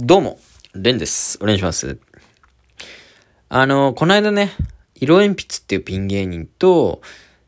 [0.00, 0.38] どうも、
[0.74, 1.40] レンです。
[1.42, 1.98] お願いします。
[3.48, 4.52] あの、この間ね、
[4.94, 7.02] 色鉛筆っていうピン芸人と、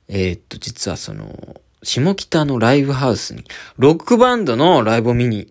[0.09, 3.45] えーっと、実はその、下北のライブハウスに、
[3.79, 5.49] ロックバンドのライブを見に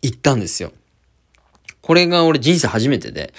[0.00, 0.70] 行ったんですよ。
[1.80, 3.34] これが俺人生初めてで、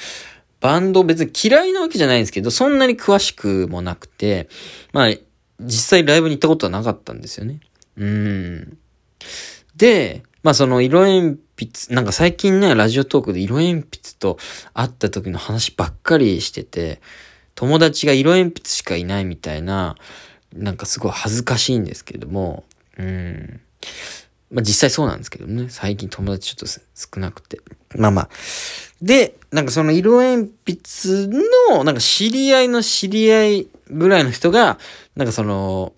[0.59, 4.49] バンド別に嫌いなわけじゃないんですけど、そんなに詳しくもなくて、
[4.91, 5.15] まあ、
[5.61, 7.61] 実際ライブに行ったことはなかったんですよね。
[7.95, 8.77] うん。
[9.77, 11.39] で、まあその色鉛筆、
[11.89, 14.37] なんか最近ね、ラジオトークで色鉛筆と
[14.73, 17.01] 会った時の話ばっかりしてて、
[17.55, 19.95] 友達が色鉛筆しかいないみたいな、
[20.53, 22.63] なんかすごい恥ずかしいんですけども、
[22.97, 23.61] うん。
[24.51, 27.59] まあ実際そうなんですけどね、最近友達ちょっと少なくて。
[27.95, 28.29] まあまあ。
[29.01, 31.27] で、なんかその色鉛筆
[31.69, 34.79] の、なんか知り合いの知り合いぐらいの人が、
[35.15, 35.93] なんかその、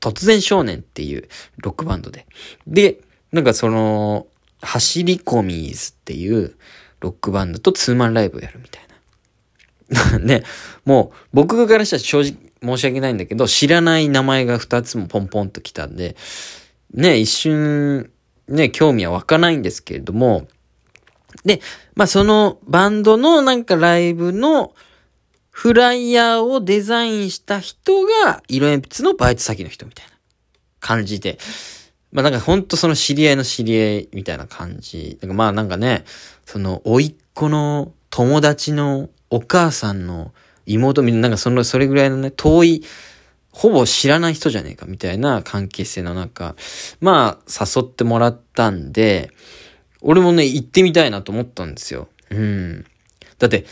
[0.00, 2.26] 突然少年っていうロックバンドで。
[2.66, 3.00] で、
[3.32, 4.26] なんかその、
[4.64, 6.56] 走り込みーズっていう
[7.00, 10.18] ロックバンドとツーマンライブをやるみたいな。
[10.18, 10.42] ね、
[10.84, 16.16] もう僕からしたら正直申し訳ないんだけど、知らない名前が2つもポンポンと来たんで、
[16.92, 18.10] ね、一瞬、
[18.48, 20.48] ね、興味は湧かないんですけれども、
[21.44, 21.60] で、
[21.94, 24.74] まあそのバンドのなんかライブの
[25.50, 30.12] フライヤーをデザインした人が色鉛筆のバイト先の人みたいな
[30.80, 31.38] 感じで。
[32.14, 35.18] まあなんかほんとその知り合いの知り合いみたいな感じ。
[35.20, 36.04] なんかまあなんかね、
[36.46, 40.32] その甥っ子の友達のお母さんの
[40.64, 42.84] 妹みたいな、なんかその、それぐらいのね、遠い、
[43.50, 46.54] ほぼ知らない人じゃねえかみたいな関係性の中、
[47.00, 49.32] まあ誘ってもらったんで、
[50.00, 52.08] 俺もね、行ってみたいなと思ったんですよ。
[52.30, 52.84] うん。
[53.38, 53.66] だって、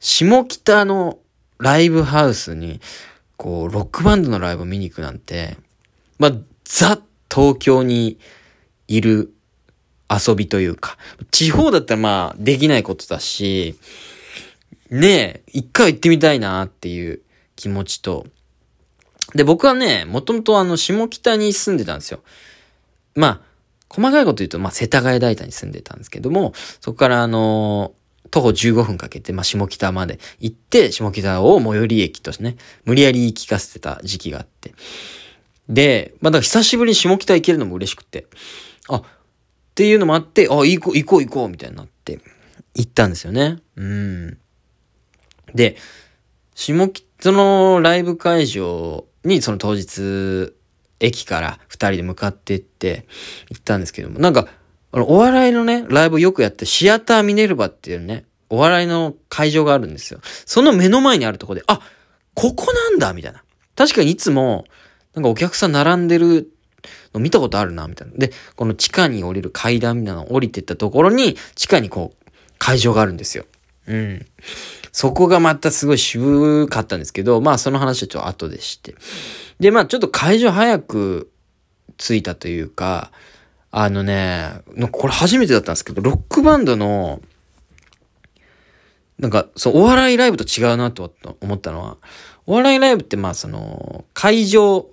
[0.00, 1.18] 下北の
[1.58, 2.80] ライブハウスに、
[3.36, 5.56] こう、ロックバンドのライブを見に行くなんて、
[6.18, 6.32] まあ、
[6.64, 6.98] ザ
[7.34, 8.18] 東京に
[8.86, 9.34] いる
[10.08, 10.96] 遊びというか、
[11.30, 13.76] 地方だったらまあ、できないことだし、
[14.90, 17.22] ねえ、一回行ってみたいなっていう
[17.56, 18.26] 気持ちと、
[19.34, 22.20] で、僕はね、もともとあの、下北に住んでたんですよ。
[23.16, 23.40] まあ、
[23.88, 27.94] 細かいこと言うと、まあ、世田谷大田に住んでたんですけども、そこからあの
[28.30, 34.74] 徒歩15分かけて、まあ、下北まで行って、下北を最寄り駅としてね、無理やり言い聞かせてた時期があって。
[35.68, 38.26] で、まあ、だ久しぶりに下北行けるのも嬉しくて、
[38.88, 39.02] あ、っ
[39.74, 42.20] ていうのもあって、あ、行こう、行こう、行こう、みたいになって、
[42.74, 43.58] 行ったんですよね。
[43.76, 44.38] うん。
[45.54, 45.76] で、
[46.54, 50.54] 下北、のライブ会場にその当日、
[51.00, 53.06] 駅から二人で向かってって
[53.50, 54.48] 行ったんですけども、なんか、
[54.92, 60.20] あの、お笑いのね、ライブよくやって、シアターミネルバっていうね、お笑いの会場があるんですよ。
[60.22, 61.80] その目の前にあるとこで、あ、
[62.34, 63.42] ここなんだみたいな。
[63.74, 64.66] 確かにいつも、
[65.14, 66.50] なんかお客さん並んでる
[67.12, 68.14] の見たことあるな、みたいな。
[68.16, 73.44] で、この地下に降りる階段みたいなの降りてったところに、地下にこう、会場があるんですよ。
[73.86, 74.26] うん。
[74.92, 78.94] そこがまたすごい渋かったんですけど、まあその話はちょっと後でして。
[79.60, 81.30] で、まあちょっと会場早く
[81.96, 83.10] 着いたというか、
[83.70, 87.20] あのね、これ初めてだったんですけど、ロックバンドの、
[89.18, 91.96] なんか、そう、お笑いライブと違うなと思ったのは、
[92.46, 94.88] お笑いライブってまあその、会場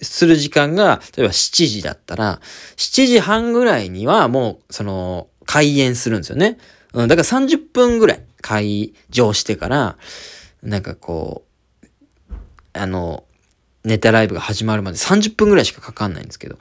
[0.00, 2.40] する時間が、例えば7時だったら、
[2.76, 6.58] 7時半ぐらいにはもう、その、開演するんですよね。
[6.92, 9.96] うん、だから30分ぐらい会場してから、
[10.62, 11.44] なんかこ
[12.30, 12.34] う、
[12.72, 13.24] あの、
[13.84, 16.58] ネタライブが始まるまで30分ぐらいしかかかんないんですけど、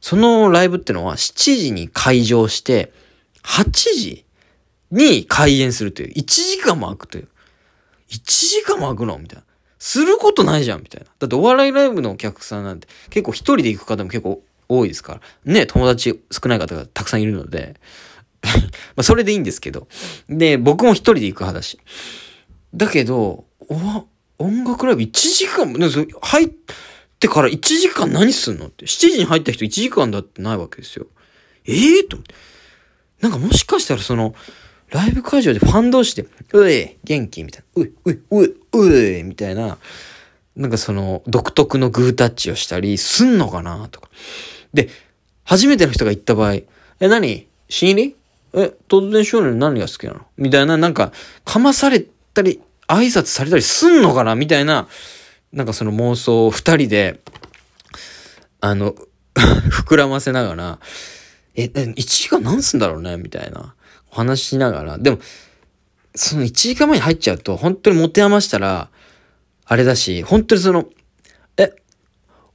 [0.00, 2.92] そのライブってのは7時に会場して、
[3.44, 4.24] 8時
[4.90, 7.28] に開演するという、1時間も空くという。
[8.10, 9.44] 1時間も空くのみたいな。
[9.84, 11.08] することないじゃんみたいな。
[11.18, 15.52] だってお笑いライブのお客さんなんて結構一人で行く方も結構多いですから。
[15.52, 17.78] ね、友達少ない方がたくさんいるので。
[18.96, 19.86] まあそれでいいんですけど。
[20.26, 21.78] で、僕も一人で行く派だし。
[22.74, 24.06] だけど、お、
[24.38, 25.78] 音楽ライブ1時間も、
[26.22, 26.48] 入っ
[27.20, 28.86] てから1時間何すんのって。
[28.86, 31.08] 7時に入った人1時間だってないわけですよ。
[31.66, 32.34] ええー、と思って。
[33.20, 34.34] なんかもしかしたらその、
[34.90, 37.44] ライブ会場でファン同士で、うえ、元気？
[37.44, 37.82] みたいな。
[37.82, 39.78] うえ、うえ、うえ、うえ、みたいな、
[40.56, 44.08] なんかその、独特のグータッチをしたり、すんのかなとか。
[44.72, 44.88] で、
[45.44, 46.68] 初めての人が行った場合、え、
[47.00, 47.48] 何？
[47.68, 48.16] 新入り
[48.52, 50.20] え、突然少年何が好きなの？
[50.36, 51.12] みたいな、なんか、
[51.44, 54.36] かまされたり、挨拶されたりすんのかな？
[54.36, 54.86] みたいな、
[55.52, 57.20] なんかその妄想を二人で、
[58.60, 58.94] あの、
[59.34, 60.78] 膨らませながら、
[61.56, 63.16] え、1時間何すんだろうね？
[63.16, 63.74] みたいな。
[64.14, 64.98] 話しながら。
[64.98, 65.18] でも、
[66.14, 68.88] その1時間前に入っちゃうと、本当に持て余したら、
[69.66, 70.86] あれだし、本当にその、
[71.56, 71.74] え、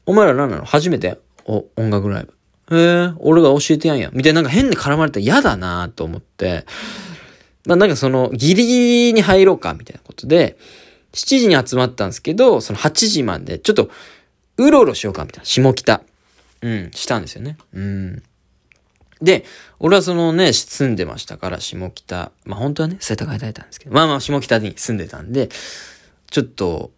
[0.05, 0.65] お前ら何なの？
[0.65, 1.19] 初めて？
[1.45, 2.33] お、音楽ライブ。
[2.71, 4.09] えー、俺が教えてやんや。
[4.13, 6.65] みたいななんか変に絡まれたら嫌だなと思って、
[7.65, 10.57] まあなんかその、ギリギリに入ろうか、みたいなことで、
[11.13, 13.89] 7時に集まったんですけど、その8時まで、ちょっと、
[14.57, 15.45] うろうろしようか、みたいな。
[15.45, 16.01] 下北。
[16.61, 17.57] うん、したんですよね。
[17.73, 18.23] うん。
[19.21, 19.45] で、
[19.79, 22.31] 俺はそのね、住んでましたから、下北。
[22.45, 25.49] まあ本当はね、世田谷だったんですけど、まあまあ下北に住んでたんで、
[26.29, 26.91] ちょっと、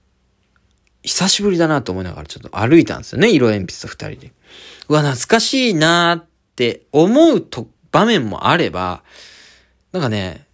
[1.04, 4.34] 久しぶりだなと思いながらちょっと歩いたんですよね、色鉛筆と二人で。
[4.88, 6.26] うわ、懐かしいなーっ
[6.56, 9.04] て思うと場面もあれば、
[9.92, 10.46] なんかね、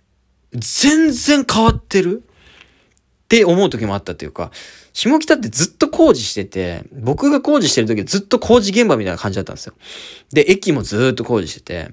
[0.53, 2.23] 全然変わってる
[3.27, 4.51] って思う時もあったというか、
[4.93, 9.73] 下北ってずっと工事してて、僕が工事してる時ずっと工事現場みたいな感じだったんですよ。
[10.31, 11.91] で、駅もずっと工事してて、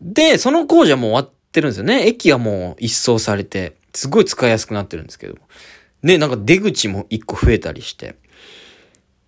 [0.00, 2.08] で、その工事はもう終わってるんですよね。
[2.08, 5.36] 駅はもう一掃されて、すごい使いやすくなってるんですけど。
[6.02, 8.16] ね、なんか出口も一個増えたりして。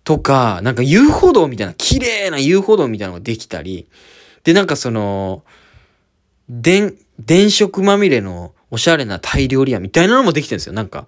[0.03, 3.87] とか、なんか遊歩道みたいな、綺麗な遊歩道みたいなのができたり、
[4.43, 5.45] で、なんかその、
[6.49, 10.73] 電、電飾まみれのおしゃれなタイ料理屋みたいなのもできてるんですよ。
[10.73, 11.05] なんか、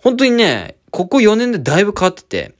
[0.00, 2.54] 本当にね、ここ4年でだいぶ変わってて、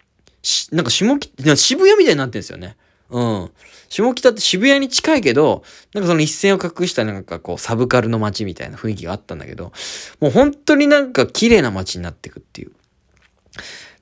[0.73, 2.77] なんか下北、渋谷みたいになってるんですよね。
[3.11, 3.51] うん。
[3.89, 5.63] 下北って渋谷に近いけど、
[5.95, 9.73] なんかその一線を隠したなんかこうサブカルの街みたいな雰囲気があったんだけど、
[10.21, 12.73] もう本当になんか綺麗な街になっていくっていう。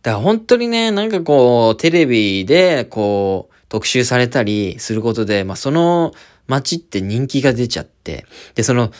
[0.02, 6.12] だから本当にね、なんかこう、テレビでこう、特集されたりすることで、まあその
[6.46, 8.90] 街って人気が出ちゃって、で、その、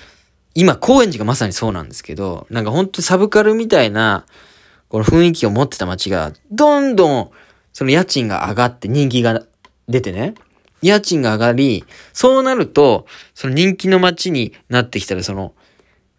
[0.57, 4.25] 今、高円寺がまさにそうなんですけど、なんか本当サブカルみたいな、
[4.89, 7.31] この雰囲気を持ってた街が、どんどん、
[7.75, 9.43] その家賃が上がって人気が
[9.87, 10.35] 出てね、
[10.81, 13.05] 家賃が上がり、そうなると、
[13.35, 15.53] その人気の街になってきたら、その、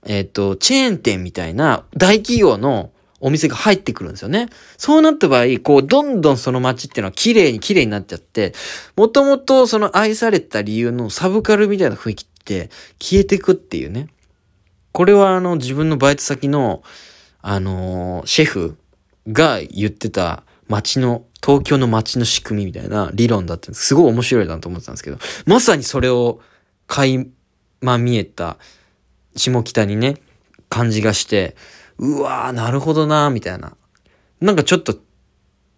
[0.06, 4.50] えっ、ー、と、チェーン店みたいな大企業のお店が入ってくるんですよね。
[4.78, 8.54] そうなった場合、こう、どんどんその街っていうのは綺麗に綺麗になっちゃって、
[8.96, 12.70] もともとその愛された理由のサブカルみたいな雰囲気って
[13.00, 14.10] 消えてくっていうね。
[14.98, 16.82] これはあの、自分のバイト先の、
[17.44, 18.80] あのー、シェフ
[19.28, 23.86] が言ってた街の東京の街の仕組みみたいな理論だったんです。
[23.86, 26.40] すごい面白いなと思ってたんですけど、まさにそれを
[26.88, 27.30] 垣
[27.80, 28.58] 間見えた
[29.36, 30.18] 下北にね、
[30.68, 31.56] 感じがして、
[32.00, 33.78] うわー、なるほどなー、みたいな。
[34.42, 34.96] なんかちょっと、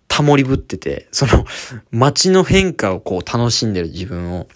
[0.08, 1.44] タモリぶってて、その、
[1.92, 4.48] 街の変化をこう楽しんでる自分を、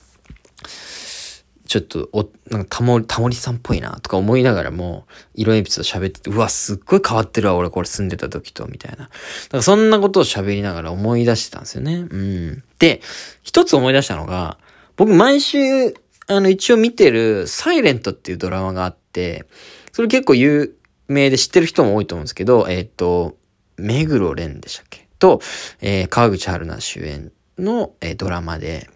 [1.66, 8.98] ちょっと、お、なんかタモリ、タモリさんっぽいなとか思いながらも、色鉛筆と喋ってて、うわ、すっごい変わってるわ、俺これ住んでた時と、みたいな。
[8.98, 9.10] だか
[9.52, 12.06] らそんなことを喋りながら思い出してたんですよね。
[12.10, 12.64] うん。
[12.80, 13.02] で、
[13.44, 14.58] 一つ思い出したのが、
[14.98, 15.94] 僕毎週、
[16.28, 19.46] あの、一応見てる、サイレントっていうドラマがあって、
[19.92, 20.76] それ結構有
[21.08, 23.38] 名で知ってる人も多いと思うんですけど、えっ、ー、と、
[23.78, 25.08] 目黒蓮でしたっけ？
[25.20, 25.42] と、
[25.82, 28.90] えー、川口春奈主演の、えー、ドラマで、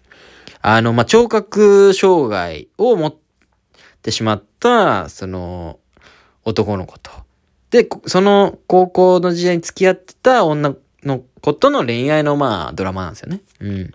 [0.60, 3.14] あの、まあ、聴覚障害を持っ
[4.02, 5.78] てしまった、その、
[6.44, 7.10] 男の子と。
[7.70, 10.74] で、その高校の時代に付き合ってた女
[11.04, 13.40] の子との恋愛の、まあ、ドラマなんですよね。
[13.60, 13.92] うん。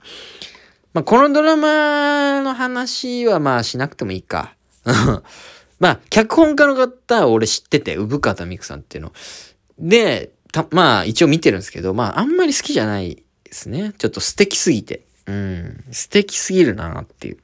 [0.94, 4.56] まあ、このドラマの話は、まあ、しなくてもいいか。
[5.79, 9.13] まあ、脚本家の方は、俺知ってて、産方美久さんっていうの。
[9.79, 10.31] で、
[10.69, 13.94] まあ、一応見てるんですけど、まあ、あんまり好きじゃないですね。
[13.97, 15.03] ちょっと素敵すぎて。
[15.25, 17.37] うん、素敵すぎるなっていう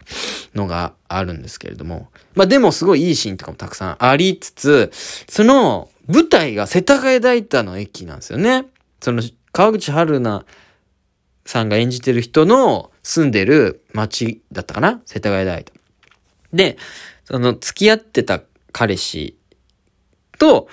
[0.53, 2.09] のがあるんですけれども。
[2.35, 4.91] まあでもすごいいいシーンとかもたくさんありつつ、
[5.29, 8.65] その舞台が世田谷大田の駅なんですよね。
[8.99, 10.45] その川口春奈
[11.45, 15.01] さんが演じてる人の住んでる町だったかな？
[15.05, 15.73] 世田谷大田。
[16.51, 16.77] で、
[17.23, 18.41] その付き合ってた
[18.73, 19.37] 彼氏
[20.37, 20.67] と、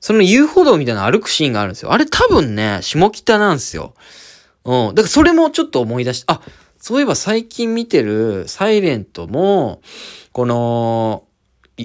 [0.00, 1.92] その遊歩道みたいな歩くシーンがあるんですよ。
[1.92, 3.94] あれ多分ね、下北なんですよ。
[4.64, 4.94] うん。
[4.94, 6.40] だからそれもちょっと思い出して、あ、
[6.78, 9.80] そういえば最近見てるサイレントも、
[10.32, 11.24] この、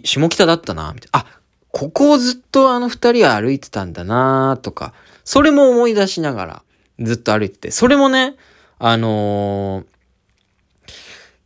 [0.03, 1.19] 下北だったな、みたいな。
[1.19, 1.25] あ、
[1.71, 4.93] ここをずっとあの二人は歩いてたんだな、とか、
[5.23, 6.63] それも思い出しながら
[6.99, 8.35] ずっと歩いてて、それもね、
[8.79, 9.85] あのー、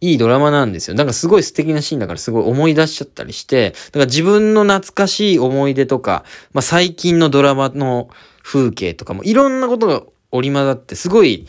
[0.04, 0.96] いいドラマなんですよ。
[0.96, 6.24] なんかすごい素敵なシーンだからすごい思い出しちゃったりして、だから自分の懐かしい思い出とか、
[6.54, 8.10] まあ最近のドラマの
[8.42, 11.48] 風景とかもいろんなことが折り混ざって、すごい、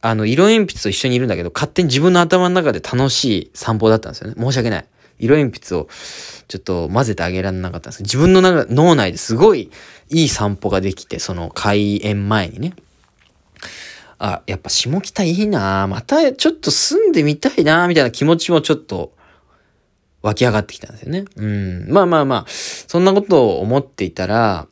[0.00, 4.34] あの、色鉛筆と一緒にいるんだけど、勝手に自分の頭の中で楽しい散歩だったんですよね。
[4.36, 4.86] 申し訳ない。
[5.18, 5.88] 色鉛筆を
[6.48, 9.70] ちょっと混ぜてあげられなかったんです自分の脳内ですごい
[10.08, 12.74] いい散歩ができて、その開園前にね。
[14.18, 19.12] あ、やっぱ下北いいなまたちょっと住んでみたいなみたいな気持ちもちょっと
[20.22, 21.24] 湧き上がってきたんですよね。
[21.36, 21.86] うん。
[21.88, 24.68] まあまあまあ、そんなことを思っていたら、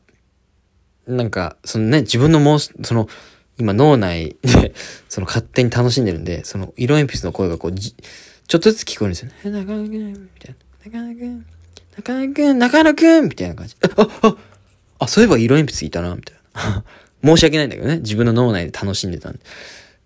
[1.07, 3.07] なんか、そのね、自分のもう、その、
[3.57, 4.73] 今脳内で、
[5.09, 9.35] その勝手に楽しんでるんで、その色鉛筆の声がこう、ちょっとずつ聞こえるんですよね。
[9.43, 10.99] 中野くん、みたいな。
[10.99, 11.45] 中野くん、
[11.95, 13.75] 中野くん、中野くん、みたいな感じ。
[13.81, 14.37] あ、あ、
[14.99, 16.83] あ、そういえば色鉛筆いたな、みたいな。
[17.23, 17.97] 申し訳ないんだけどね。
[17.97, 19.39] 自分の脳内で楽しんでたんで。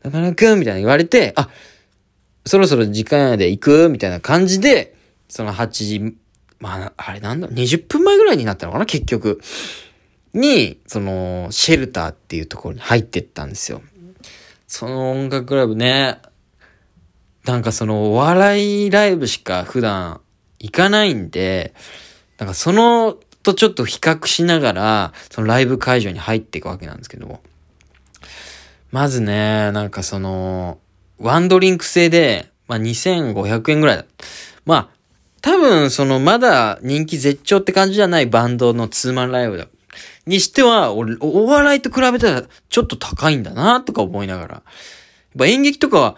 [0.03, 1.49] 中野くん、みたいな言われて、あ、
[2.45, 4.95] そろそろ時間やで行くみたいな感じで、
[5.29, 6.15] その8時、
[6.59, 9.41] まあ、あれなんだ、20分前ぐらいになったのかな、結局。
[10.35, 13.81] に、その、シェルターっていうところに入ってったんですよ。
[14.67, 16.19] その音楽クラブね、
[17.45, 20.21] なんかその、お笑いライブしか普段
[20.59, 21.73] 行かないんで、
[22.37, 27.41] なんかその、とちょっと比較しながら、そのライブ会場に入っていくわけなんですけども。
[28.91, 30.79] まずね、なんかその、
[31.19, 34.05] ワンドリンク制で、まあ、2500円ぐらいだ。
[34.65, 34.89] まあ、
[35.41, 39.67] 多分、その、まだ人気絶頂って感じじゃないバンドのツーマンライブだ。
[40.25, 44.53] にしては、俺、お笑いと比べたらちょっと高いんだな、とか思いながら。
[44.55, 44.63] やっ
[45.37, 46.15] ぱ演劇とか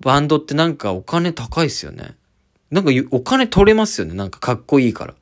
[0.00, 2.14] バンドってなんかお金高いっすよね。
[2.70, 4.14] なんかお金取れますよね。
[4.14, 5.14] なんかかっこいいから。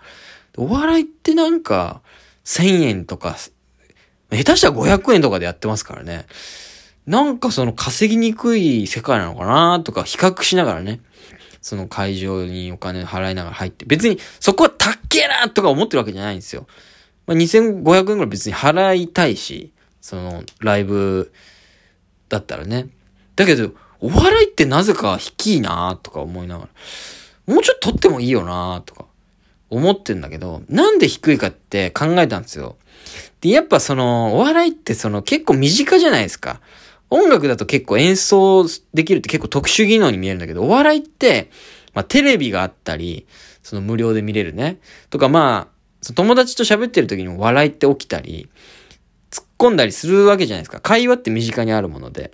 [0.57, 2.03] お笑いってなんか
[2.45, 3.37] 1000円とか、
[4.31, 6.27] 下手したら500円とかでやってますからね。
[7.07, 11.01] なんかその稼ぎにくい世界なのかなとか比較しながらね。
[11.61, 13.85] その会場にお金払いながら入って。
[13.85, 16.67] 別にそこはたっけえなとか思ってるわけじゃないんですよ。
[17.29, 19.71] まあ、2500円ぐらい別に払いたいし、
[20.01, 21.31] そのライブ
[22.31, 22.89] だったらね。
[23.37, 23.71] だけど、
[24.01, 26.69] お笑いってなぜか低いなとか思いなが
[27.47, 27.55] ら。
[27.55, 29.05] もうちょっと取ってもいいよなとか
[29.69, 32.77] 思ってんだけど、なんで低いかって考えたんですよ。
[33.43, 36.63] で、やっぱその、お笑いってその結構身近じゃないですか。
[37.11, 41.51] 音楽だと結構演奏できるって結構特殊技能に見えるんだけど、お笑いって、
[41.93, 43.27] まあテレビがあったり、
[43.63, 44.79] その無料で見れるね。
[45.11, 45.78] とかまあ、
[46.15, 48.49] 友達と喋ってる時にも笑いって起きたり、
[49.31, 50.81] 突っ込んだりするわけじゃないですか。
[50.81, 52.31] 会話って身近にあるもので。